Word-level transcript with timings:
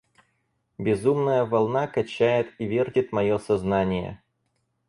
Безумная 0.79 1.45
волна 1.45 1.85
качает 1.87 2.55
и 2.57 2.65
вертит 2.65 3.11
мое 3.11 3.37
сознание... 3.37 4.19